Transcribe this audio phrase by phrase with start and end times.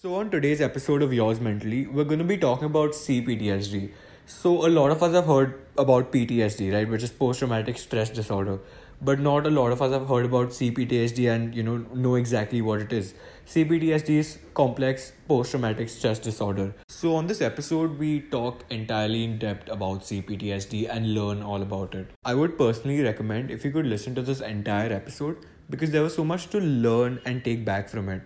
[0.00, 3.90] So, on today's episode of Yours Mentally, we're going to be talking about CPTSD.
[4.26, 8.08] So, a lot of us have heard about PTSD, right, which is post traumatic stress
[8.08, 8.60] disorder,
[9.02, 12.62] but not a lot of us have heard about CPTSD and you know know exactly
[12.62, 13.12] what it is.
[13.48, 16.72] CPTSD is complex post traumatic stress disorder.
[16.86, 21.96] So, on this episode, we talk entirely in depth about CPTSD and learn all about
[21.96, 22.06] it.
[22.24, 26.14] I would personally recommend if you could listen to this entire episode because there was
[26.14, 28.22] so much to learn and take back from it.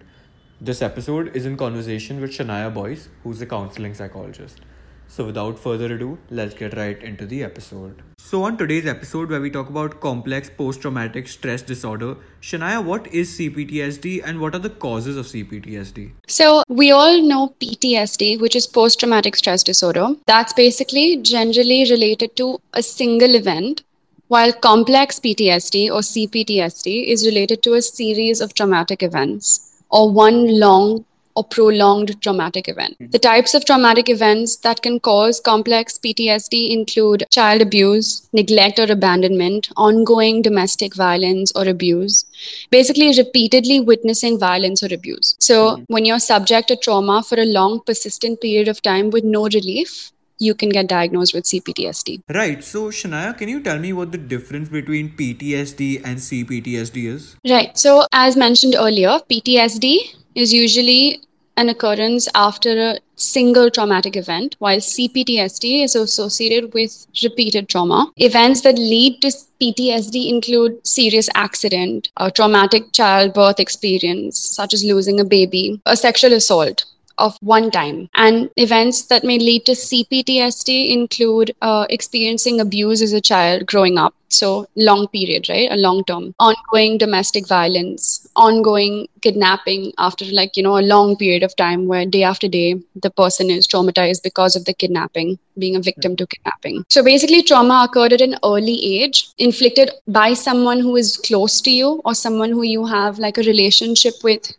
[0.64, 4.60] This episode is in conversation with Shanaya Boyce, who's a counseling psychologist.
[5.08, 8.00] So, without further ado, let's get right into the episode.
[8.18, 13.08] So, on today's episode, where we talk about complex post traumatic stress disorder, Shanaya, what
[13.08, 16.12] is CPTSD and what are the causes of CPTSD?
[16.28, 20.14] So, we all know PTSD, which is post traumatic stress disorder.
[20.28, 23.82] That's basically generally related to a single event,
[24.28, 30.58] while complex PTSD or CPTSD is related to a series of traumatic events or one
[30.58, 32.96] long or prolonged traumatic event.
[32.98, 33.06] Hmm.
[33.10, 38.90] The types of traumatic events that can cause complex PTSD include child abuse, neglect or
[38.90, 42.24] abandonment, ongoing domestic violence or abuse,
[42.70, 45.36] basically repeatedly witnessing violence or abuse.
[45.38, 45.82] So, hmm.
[45.88, 50.12] when you're subject to trauma for a long, persistent period of time with no relief,
[50.42, 52.22] you can get diagnosed with CPTSD.
[52.28, 57.36] Right, so Shanaya, can you tell me what the difference between PTSD and CPTSD is?
[57.48, 57.76] Right.
[57.78, 61.22] So, as mentioned earlier, PTSD is usually
[61.56, 68.10] an occurrence after a single traumatic event, while CPTSD is associated with repeated trauma.
[68.16, 69.28] Events that lead to
[69.60, 76.32] PTSD include serious accident, a traumatic childbirth experience, such as losing a baby, a sexual
[76.32, 76.84] assault,
[77.18, 78.08] of one time.
[78.14, 83.98] And events that may lead to CPTSD include uh, experiencing abuse as a child growing
[83.98, 84.14] up.
[84.28, 85.70] So, long period, right?
[85.70, 86.34] A long term.
[86.40, 92.06] Ongoing domestic violence, ongoing kidnapping after, like, you know, a long period of time where
[92.06, 96.26] day after day the person is traumatized because of the kidnapping, being a victim to
[96.26, 96.82] kidnapping.
[96.88, 101.70] So, basically, trauma occurred at an early age, inflicted by someone who is close to
[101.70, 104.54] you or someone who you have like a relationship with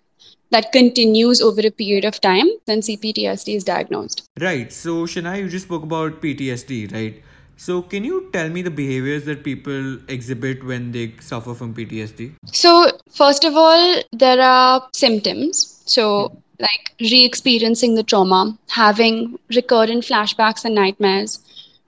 [0.54, 4.24] that continues over a period of time, then CPTSD is diagnosed.
[4.40, 4.72] Right.
[4.72, 7.22] So, Shanaya, you just spoke about PTSD, right?
[7.58, 12.32] So, can you tell me the behaviors that people exhibit when they suffer from PTSD?
[12.52, 15.82] So, first of all, there are symptoms.
[15.86, 21.40] So, like re experiencing the trauma, having recurrent flashbacks and nightmares,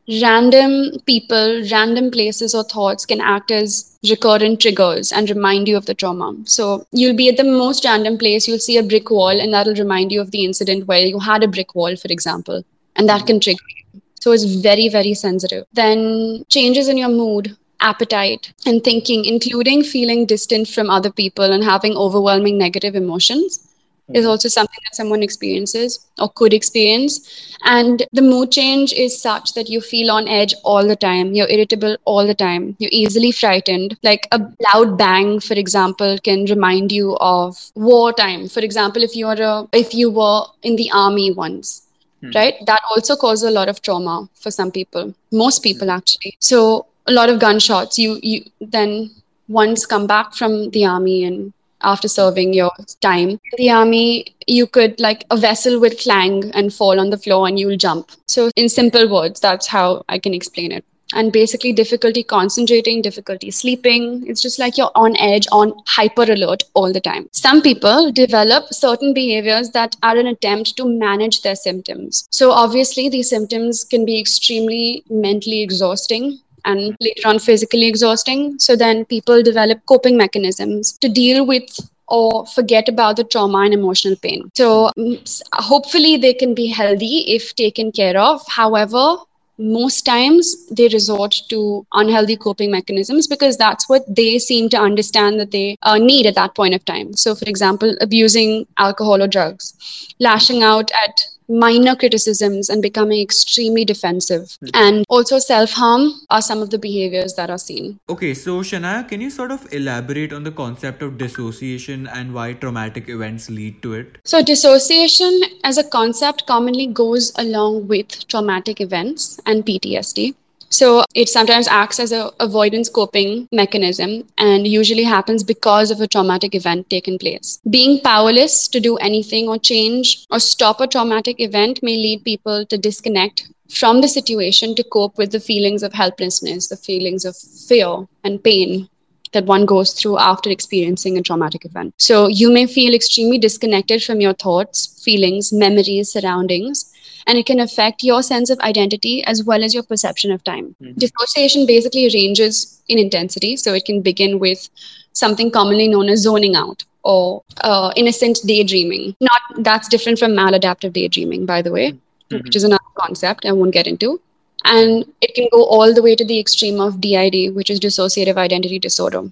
[0.08, 5.86] random people, random places or thoughts can act as recurrent triggers and remind you of
[5.86, 6.36] the trauma.
[6.46, 9.76] So you'll be at the most random place, you'll see a brick wall, and that'll
[9.76, 12.64] remind you of the incident where you had a brick wall, for example,
[12.96, 14.02] and that can trigger you.
[14.20, 15.66] So it's very, very sensitive.
[15.74, 21.64] Then changes in your mood, appetite, and thinking, including feeling distant from other people and
[21.64, 23.75] having overwhelming negative emotions
[24.14, 24.30] is mm-hmm.
[24.30, 27.58] also something that someone experiences or could experience.
[27.64, 31.34] And the mood change is such that you feel on edge all the time.
[31.34, 32.76] You're irritable all the time.
[32.78, 33.98] You're easily frightened.
[34.04, 34.40] Like a
[34.74, 38.48] loud bang, for example, can remind you of wartime.
[38.48, 41.82] For example, if you're a, if you were in the army once.
[42.22, 42.32] Hmm.
[42.34, 45.98] Right, that also causes a lot of trauma for some people, most people hmm.
[45.98, 46.38] actually.
[46.40, 48.00] So a lot of gunshots.
[48.00, 49.12] You you then
[49.48, 51.54] once come back from the army and
[51.86, 53.30] after serving your time.
[53.30, 57.48] In the army, you could like a vessel would clang and fall on the floor
[57.48, 58.12] and you'll jump.
[58.28, 60.84] So, in simple words, that's how I can explain it.
[61.14, 64.26] And basically, difficulty concentrating, difficulty sleeping.
[64.28, 67.30] It's just like you're on edge, on hyper alert all the time.
[67.32, 72.28] Some people develop certain behaviors that are an attempt to manage their symptoms.
[72.32, 78.58] So, obviously, these symptoms can be extremely mentally exhausting and later on physically exhausting.
[78.60, 83.74] So then people develop coping mechanisms to deal with or forget about the trauma and
[83.74, 84.50] emotional pain.
[84.56, 88.42] So mm, hopefully they can be healthy if taken care of.
[88.48, 89.18] However,
[89.58, 95.40] most times they resort to unhealthy coping mechanisms because that's what they seem to understand
[95.40, 97.14] that they uh, need at that point of time.
[97.14, 99.74] So, for example, abusing alcohol or drugs,
[100.20, 104.58] lashing out at minor criticisms and becoming extremely defensive.
[104.64, 104.70] Mm-hmm.
[104.74, 108.00] And also self harm are some of the behaviors that are seen.
[108.10, 112.54] Okay, so Shanaya, can you sort of elaborate on the concept of dissociation and why
[112.54, 114.18] traumatic events lead to it?
[114.24, 120.36] So, dissociation as a concept commonly goes along with traumatic events and PTSD.
[120.76, 126.08] So it sometimes acts as a avoidance coping mechanism and usually happens because of a
[126.08, 127.62] traumatic event taken place.
[127.70, 132.66] Being powerless to do anything or change or stop a traumatic event may lead people
[132.66, 137.38] to disconnect from the situation to cope with the feelings of helplessness, the feelings of
[137.38, 138.90] fear and pain
[139.32, 141.94] that one goes through after experiencing a traumatic event.
[141.98, 146.92] So you may feel extremely disconnected from your thoughts, feelings, memories, surroundings,
[147.28, 150.76] and it can affect your sense of identity as well as your perception of time.
[150.82, 150.98] Mhm.
[150.98, 154.70] Dissociation basically ranges in intensity, so it can begin with
[155.14, 159.16] something commonly known as zoning out or uh, innocent daydreaming.
[159.22, 161.94] Not that's different from maladaptive daydreaming, by the way,
[162.32, 164.20] which is another concept I won't get into.
[164.66, 168.38] And it can go all the way to the extreme of DID, which is dissociative
[168.38, 169.24] identity disorder.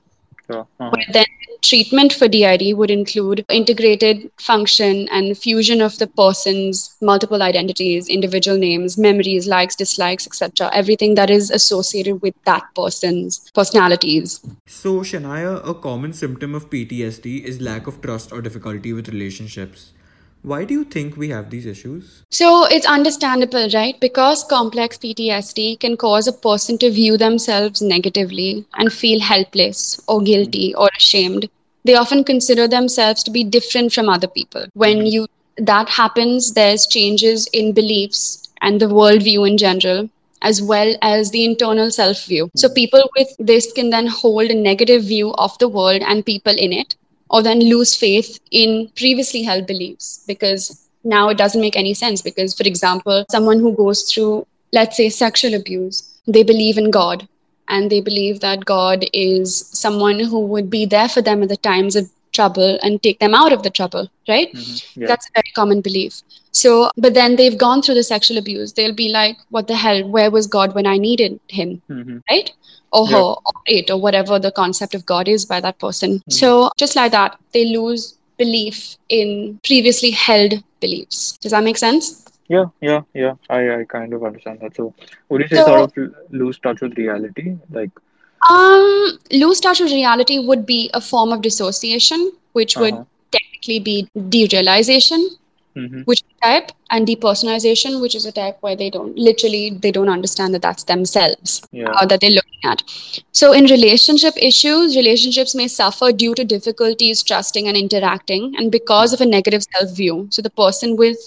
[0.46, 0.68] Sure.
[0.80, 0.90] Uh-huh.
[0.92, 1.26] Where then
[1.64, 8.58] treatment for DID would include integrated function and fusion of the person's multiple identities, individual
[8.58, 10.70] names, memories, likes, dislikes, etc.
[10.74, 14.40] Everything that is associated with that person's personalities.
[14.68, 19.94] So, Shanaya, a common symptom of PTSD is lack of trust or difficulty with relationships.
[20.44, 22.24] Why do you think we have these issues?
[22.30, 23.98] So it's understandable, right?
[24.02, 30.22] Because complex PTSD can cause a person to view themselves negatively and feel helpless or
[30.22, 30.82] guilty hmm.
[30.82, 31.50] or ashamed.
[31.86, 34.66] They often consider themselves to be different from other people.
[34.74, 35.06] When hmm.
[35.06, 40.10] you that happens, there's changes in beliefs and the worldview in general,
[40.42, 42.52] as well as the internal self view.
[42.58, 42.74] So hmm.
[42.74, 46.74] people with this can then hold a negative view of the world and people in
[46.74, 46.96] it
[47.34, 52.22] or then lose faith in previously held beliefs because now it doesn't make any sense.
[52.22, 57.28] Because for example someone who goes through let's say sexual abuse they believe in god.
[57.68, 61.58] And they believe that god is someone who would be there for them at the
[61.58, 64.84] times of trouble and take them out of the trouble right Mhm.
[65.02, 65.08] Yeah.
[65.12, 66.22] that's a very common belief
[66.64, 66.74] so
[67.06, 70.32] but then they've gone through the sexual abuse they'll be like what the hell where
[70.38, 72.22] was god when i needed him Mhm.
[72.34, 72.52] right?
[72.98, 73.14] Or Yeah.
[73.18, 73.22] her,
[73.52, 76.12] or it, or whatever the concept of God is by that person.
[76.40, 76.50] So,
[76.82, 78.04] just like that, they lose
[78.42, 79.32] belief in
[79.70, 81.24] previously held beliefs.
[81.46, 82.12] Does that make sense?
[82.56, 83.34] Yeah, yeah, yeah.
[83.50, 84.76] I, I kind of understand that.
[84.76, 84.94] So,
[85.30, 86.14] would you say So- sort of
[86.44, 87.56] lose touch with reality?
[87.80, 87.90] Like,
[88.50, 93.06] Um, lose touch with reality would be a form of dissociation, which would Uh-huh.
[93.32, 95.26] technically be derealization,
[95.76, 96.06] mhm.
[96.06, 100.54] which type, and depersonalization, which is a type where they don't literally they don't understand
[100.54, 101.62] that that's themselves.
[101.72, 102.84] yeah, uh, that they're looking at.
[103.32, 109.14] So, in relationship issues, relationships may suffer due to difficulties trusting and interacting, and because
[109.14, 110.28] of a negative self view.
[110.32, 111.18] So, the person with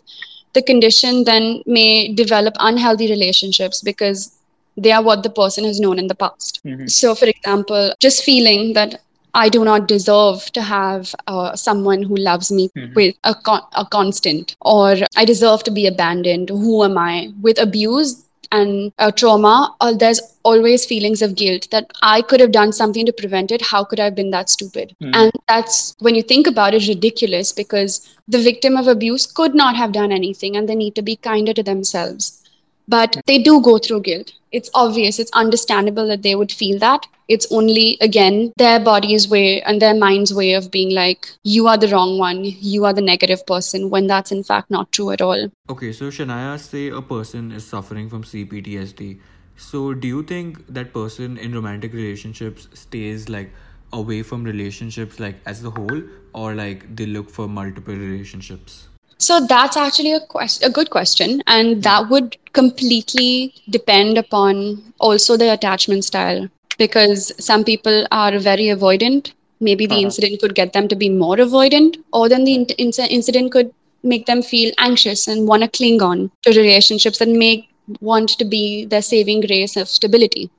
[0.54, 4.35] the condition then may develop unhealthy relationships because
[4.76, 6.60] they are what the person has known in the past.
[6.64, 6.90] Mhm.
[6.90, 9.00] So, for example, just feeling that
[9.34, 12.94] I do not deserve to have uh, someone who loves me Mhm.
[12.94, 16.48] with a, con- a constant, or I deserve to be abandoned.
[16.50, 17.30] Who am I?
[17.42, 22.52] With abuse and uh, trauma, uh, there's always feelings of guilt that I could have
[22.52, 23.60] done something to prevent it.
[23.62, 24.94] How could I have been that stupid?
[25.02, 25.10] Mhm.
[25.14, 29.76] And that's when you think about it, ridiculous because the victim of abuse could not
[29.76, 32.42] have done anything and they need to be kinder to themselves.
[32.88, 34.32] But they do go through guilt.
[34.52, 37.06] It's obvious, it's understandable that they would feel that.
[37.28, 41.76] It's only, again, their body's way and their mind's way of being like, you are
[41.76, 45.20] the wrong one, you are the negative person, when that's in fact not true at
[45.20, 45.50] all.
[45.68, 49.18] Okay, so Shanaya, say a person is suffering from CPTSD.
[49.56, 53.50] So, do you think that person in romantic relationships stays like
[53.92, 56.02] away from relationships like as a whole,
[56.34, 58.88] or like they look for multiple relationships?
[59.18, 65.36] So that's actually a question, a good question, and that would completely depend upon also
[65.36, 66.48] the attachment style
[66.78, 69.32] because some people are very avoidant.
[69.60, 70.06] Maybe the Uh-huh.
[70.06, 73.70] incident could get them to be more avoidant, or then the in- inc- incident could
[74.02, 77.68] make them feel anxious and want to cling on to relationships and make
[78.00, 80.50] want to be their saving grace of stability.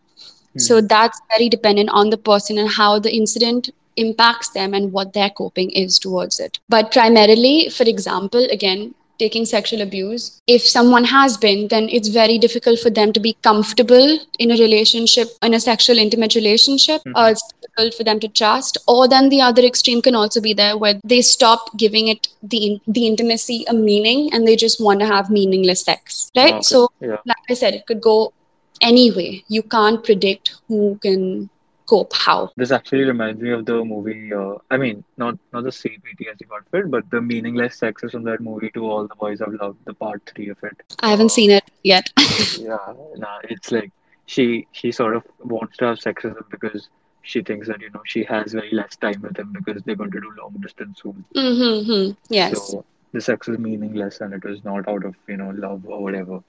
[0.58, 5.14] So that's very dependent on the person and how the incident impacts them and what
[5.14, 6.60] their coping is towards it.
[6.70, 12.38] But primarily, for example, again, taking sexual abuse, if someone has been, then it's very
[12.38, 17.02] difficult for them to be comfortable in a relationship, in a sexual intimate relationship.
[17.06, 17.14] Mhm.
[17.16, 18.78] Uh, it's difficult for them to trust.
[18.88, 22.80] Or then the other extreme can also be there where they stop giving it the
[22.88, 26.56] the intimacy a meaning and they just want to have meaningless sex, right?
[26.56, 26.62] Okay.
[26.62, 28.34] So yeah, like I said, it could go
[28.82, 29.44] anyway.
[29.48, 31.50] You can't predict who can
[31.88, 32.52] cope how.
[32.56, 34.34] this actually reminds me of the movie.
[34.34, 38.12] Uh, I mean, not not the CPTSD part of it, but the meaningless sex is
[38.12, 40.96] from that movie to all the boys I've loved, the part three of it.
[41.00, 42.12] I haven't seen it yet.
[42.60, 43.92] Yeah, nah, it's like
[44.26, 45.24] she she sort of
[45.56, 46.90] wants to have sex with him because
[47.22, 50.12] she thinks that you know she has very less time with him because they're going
[50.12, 51.26] to do long distance soon.
[51.36, 52.12] mm-hmm.
[52.30, 52.72] Yes.
[52.72, 56.02] So the sex is meaningless and it was not out of you know love or
[56.04, 56.42] whatever.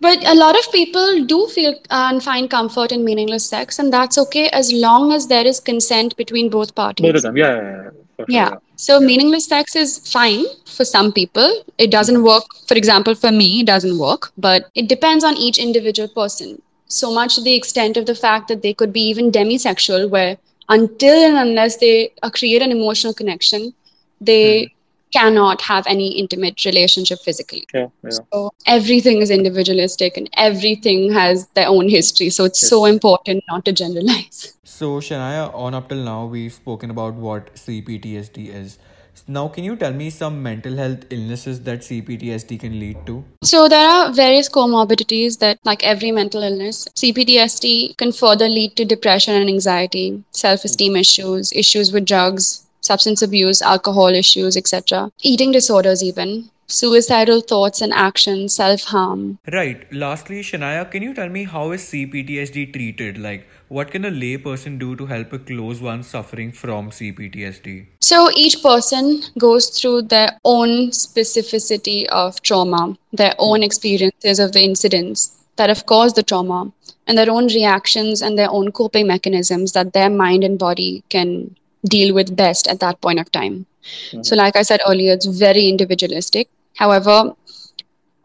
[0.00, 4.18] But a lot of people do feel and find comfort in meaningless sex, and that's
[4.18, 7.04] okay as long as there is consent between both parties.
[7.06, 8.50] Both of them, yeah, yeah, yeah, sure, Yeah.
[8.76, 11.64] So meaningless sex is fine for some people.
[11.78, 12.44] It doesn't work.
[12.66, 14.32] For example, for me, it doesn't work.
[14.38, 16.62] But it depends on each individual person.
[16.88, 20.38] So much to the extent of the fact that they could be even demisexual, where
[20.68, 23.72] until and unless they create an emotional connection,
[24.20, 24.70] they Mhm.
[25.12, 27.66] Cannot have any intimate relationship physically.
[27.74, 28.10] Yeah, yeah.
[28.10, 32.30] So everything is individualistic and everything has their own history.
[32.30, 34.54] So it's so important not to generalize.
[34.80, 38.78] So, Shanaya, on up till now, we've spoken about what CPTSD is.
[39.26, 43.24] Now, can you tell me some mental health illnesses that CPTSD can lead to?
[43.42, 48.84] So there are various comorbidities that, like every mental illness, CPTSD can further lead to
[48.84, 55.10] depression and anxiety, self-esteem issues, issues with drugs, substance abuse, alcohol issues, etc.
[55.22, 59.38] Eating disorders even, suicidal thoughts and actions, self-harm.
[59.52, 59.92] Right.
[59.92, 63.18] Lastly, Shanaya, can you tell me how is CPTSD treated?
[63.18, 67.86] Like, what can a lay person do to help a close one suffering from CPTSD?
[68.00, 74.64] So each person goes through their own specificity of trauma, their own experiences of the
[74.64, 76.72] incidents that have caused the trauma,
[77.06, 81.56] and their own reactions and their own coping mechanisms that their mind and body can
[81.84, 83.66] deal with best at that point of time.
[83.82, 84.22] Mm-hmm.
[84.22, 86.48] So, like I said earlier, it's very individualistic.
[86.76, 87.34] However,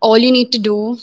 [0.01, 0.97] all you need to do,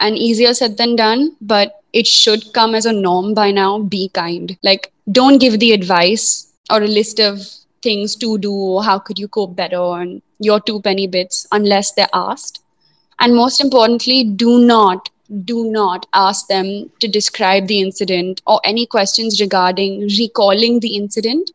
[0.00, 4.08] and easier said than done, but it should come as a norm by now be
[4.08, 4.56] kind.
[4.62, 7.40] Like, don't give the advice or a list of
[7.82, 11.92] things to do or how could you cope better and your two penny bits unless
[11.92, 12.62] they're asked.
[13.20, 15.08] And most importantly, do not,
[15.44, 21.50] do not ask them to describe the incident or any questions regarding recalling the incident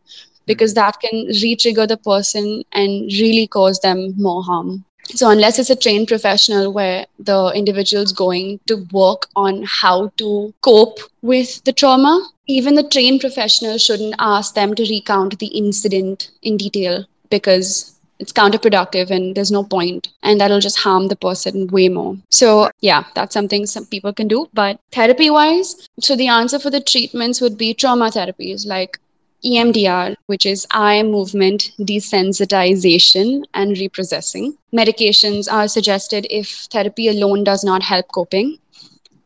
[0.49, 4.83] because that can re trigger the person and really cause them more harm.
[5.19, 10.53] So, unless it's a trained professional where the individual's going to work on how to
[10.61, 12.13] cope with the trauma,
[12.47, 18.33] even the trained professional shouldn't ask them to recount the incident in detail because it's
[18.33, 23.05] counterproductive and there's no point and that'll just harm the person way more so yeah
[23.15, 27.39] that's something some people can do but therapy wise so the answer for the treatments
[27.39, 28.99] would be trauma therapies like
[29.45, 34.55] EMDR, which is eye movement desensitization and reprocessing.
[34.73, 38.57] Medications are suggested if therapy alone does not help coping.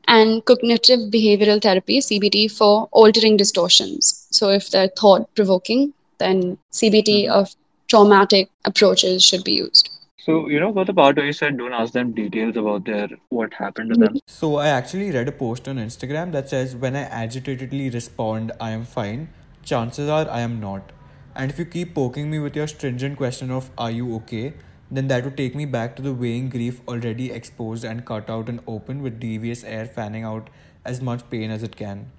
[0.08, 4.27] And cognitive behavioral therapy, CBT, for altering distortions.
[4.32, 7.32] So if they're thought provoking, then CBT mm-hmm.
[7.32, 7.55] of
[7.88, 9.89] traumatic approaches should be used.
[10.17, 13.10] So, you know, what the part where you said don't ask them details about their
[13.29, 14.20] what happened to them?
[14.25, 18.72] So, I actually read a post on Instagram that says, When I agitatedly respond, I
[18.72, 19.27] am fine,
[19.63, 20.91] chances are I am not.
[21.36, 24.53] And if you keep poking me with your stringent question of, Are you okay?
[24.91, 28.48] then that would take me back to the weighing grief already exposed and cut out
[28.48, 30.50] and open with devious air fanning out
[30.86, 32.12] as much pain as it can.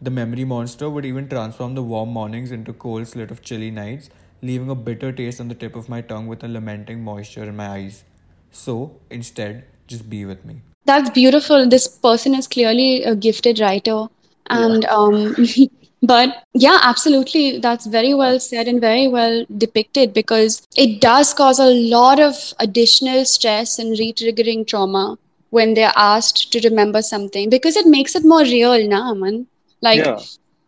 [0.00, 4.10] The memory monster would even transform the warm mornings into cold slit of chilly nights,
[4.42, 7.56] leaving a bitter taste on the tip of my tongue with a lamenting moisture in
[7.56, 8.04] my eyes.
[8.52, 10.60] So, instead, just be with me.
[10.84, 11.68] That's beautiful.
[11.68, 14.06] This person is clearly a gifted writer.
[14.50, 15.34] And um,
[16.06, 17.58] but yeah, absolutely.
[17.58, 22.34] That's very well said and very well depicted because it does cause a lot of
[22.58, 25.16] additional stress and re-triggering trauma
[25.50, 29.46] when they're asked to remember something because it makes it more real, now, man.
[29.82, 30.20] Like Yeah.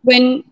[0.03, 0.43] when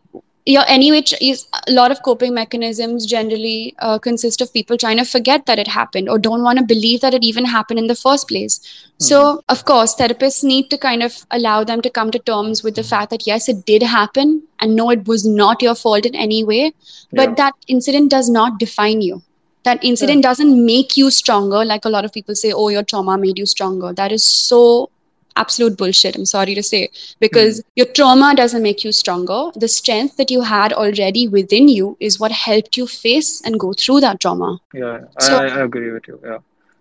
[0.46, 4.98] yeah anyway ch- is a lot of coping mechanisms generally uh, consist of people trying
[4.98, 7.88] to forget that it happened or don't want to believe that it even happened in
[7.88, 8.60] the first place.
[9.00, 12.76] So of course therapists need to kind of allow them to come to terms with
[12.76, 16.16] the fact that yes it did happen and no it was not your fault in
[16.16, 16.74] any way
[17.12, 17.36] but Yeah.
[17.44, 19.22] that incident does not define you.
[19.64, 23.18] That incident doesn't make you stronger like a lot of people say oh your trauma
[23.18, 23.94] made you stronger.
[23.94, 24.90] That is so
[25.36, 26.90] absolute bullshit i'm sorry to say
[27.20, 31.96] because your trauma doesn't make you stronger the strength that you had already within you
[32.00, 35.92] is what helped you face and go through that trauma Yeah, So- I, I agree
[35.92, 36.20] with you.
[36.24, 36.38] Yeah.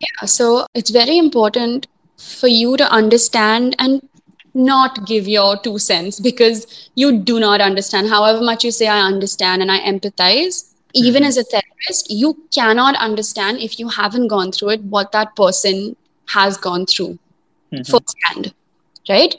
[0.06, 1.86] yeah, so it's very important
[2.18, 4.00] for you to understand and
[4.54, 8.08] not give your two cents because you do not understand.
[8.08, 11.26] However much you say, I understand and I empathize, even Mhm.
[11.26, 15.96] as a therapist, you cannot understand if you haven't gone through it what that person
[16.36, 17.18] has gone through
[17.72, 18.00] Mhm.
[18.00, 18.52] firsthand,
[19.08, 19.34] right?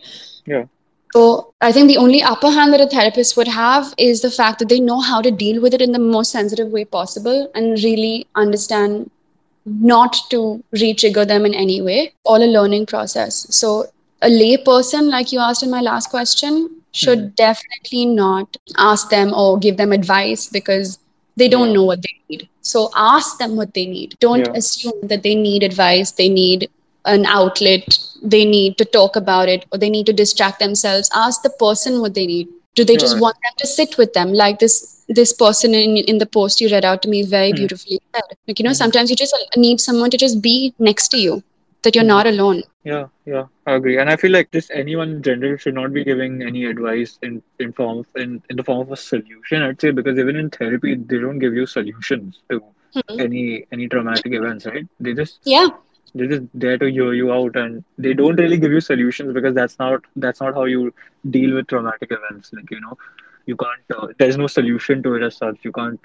[0.45, 0.65] Yeah.
[1.13, 4.59] So I think the only upper hand that a therapist would have is the fact
[4.59, 7.81] that they know how to deal with it in the most sensitive way possible and
[7.83, 9.09] really understand
[9.65, 12.13] not to re-trigger them in any way.
[12.25, 13.47] All a learning process.
[13.49, 13.85] So
[14.21, 19.33] a lay person, like you asked in my last question, should definitely not ask them
[19.33, 20.99] or give them advice because
[21.37, 21.73] they don't Yeah.
[21.73, 22.47] know what they need.
[22.61, 24.15] So ask them what they need.
[24.19, 24.55] Don't Yeah.
[24.55, 26.69] assume that they need advice, they need
[27.05, 31.09] an outlet, they need to talk about it, or they need to distract themselves.
[31.15, 32.47] Ask the person what they need.
[32.75, 34.33] Do they just want them to sit with them?
[34.33, 37.57] Like this this person in in the post you read out to me very Hmm.
[37.61, 38.37] beautifully said.
[38.47, 41.43] Like, you know, sometimes you just need someone to just be next to you.
[41.85, 42.63] that you're not alone.
[42.83, 43.97] Yeah, yeah, I agree.
[43.97, 47.41] And I feel like just anyone in general should not be giving any advice in
[47.59, 50.49] in form of, in, in the form of a solution, I'd say, because even in
[50.49, 52.61] therapy, they don't give you solutions to
[52.95, 53.25] Mhm.
[53.25, 54.85] any any traumatic events, right?
[54.99, 55.67] They just Yeah.
[56.15, 59.55] They're just there to hear you out and they don't really give you solutions because
[59.55, 60.93] that's not that's not how you
[61.29, 62.51] deal with traumatic events.
[62.53, 62.97] Like, you know,
[63.45, 65.57] you can't uh, there's no solution to it as such.
[65.63, 65.99] You can't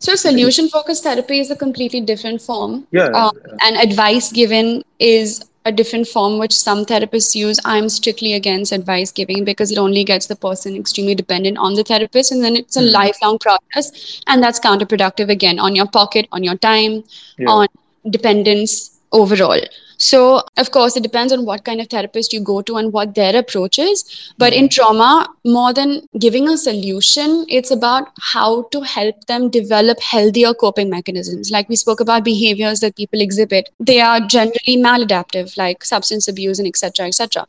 [0.00, 2.86] So solution focused therapy is a completely different form.
[2.92, 3.56] yeah, Um, yeah.
[3.64, 7.58] and advice given is a different form which some therapists use.
[7.64, 11.82] I'm strictly against advice giving because it only gets the person extremely dependent on the
[11.84, 12.92] therapist, and then it's a Hmm.
[12.92, 17.04] lifelong process, and that's counterproductive again on your pocket, on your time,
[17.38, 17.48] Yeah.
[17.48, 17.66] on
[18.08, 19.60] dependence overall.
[19.98, 23.14] So, of course, it depends on what kind of therapist you go to and what
[23.14, 24.32] their approach is.
[24.38, 24.68] But in mm-hmm.
[24.68, 30.88] trauma, more than giving a solution, it's about how to help them develop healthier coping
[30.88, 31.50] mechanisms.
[31.50, 36.58] Like we spoke about behaviors that people exhibit, they are generally maladaptive, like substance abuse
[36.58, 37.06] and etc.
[37.06, 37.46] etc.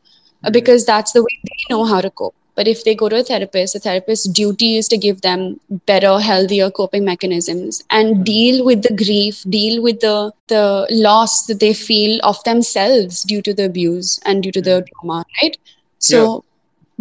[0.52, 2.36] Because that's the way they know how to cope.
[2.56, 6.20] But if they go to a therapist, the therapist's duty is to give them better,
[6.20, 8.24] healthier coping mechanisms and Mhm.
[8.26, 13.42] deal with the grief, deal with the the loss that they feel of themselves due
[13.42, 15.58] to the abuse and due to the trauma, right?
[16.00, 16.44] So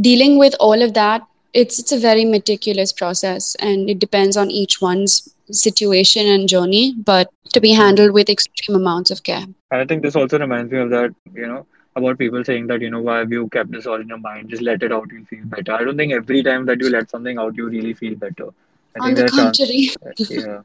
[0.00, 4.50] dealing with all of that, it's it's a very meticulous process and it depends on
[4.50, 9.44] each one's situation and journey, but to be handled with extreme amounts of care.
[9.70, 11.66] And I think this also reminds me of that, you know,
[11.96, 14.48] about people saying that, you know, why have you kept this all in your mind?
[14.48, 15.72] Just let it out, you'll feel better.
[15.72, 18.48] I don't think every time that you let something out, you really feel better.
[18.96, 20.60] I On think the there are chances, contrary, yeah,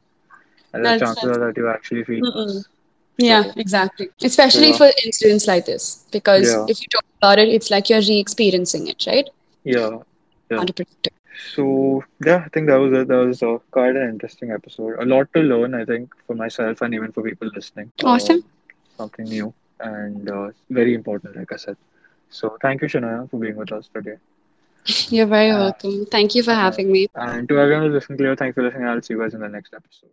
[0.72, 2.62] and That's- chances are that you actually feel.
[3.18, 4.08] Yeah, So, exactly.
[4.22, 4.76] Especially Yeah.
[4.76, 6.66] for incidents like this, because Yeah.
[6.68, 9.28] if you talk about it, it's like you're re-experiencing it, right?
[9.64, 9.98] yeah.
[10.50, 10.64] Yeah.
[11.54, 13.08] So yeah, I think that was it.
[13.08, 14.98] That was uh, quite an interesting episode.
[15.00, 17.90] A lot to learn, I think, for myself and even for people listening.
[18.04, 18.36] Awesome.
[18.36, 18.44] Um,
[18.98, 21.76] something new and uh, very important, like I said.
[22.30, 24.16] So thank you, Shanaya, for being with us today.
[25.08, 26.06] You're very Uh, welcome.
[26.06, 27.06] Thank you for having me.
[27.14, 28.86] And to everyone who's listening, Clear, thanks for listening.
[28.86, 30.10] I'll see you guys in the next episode.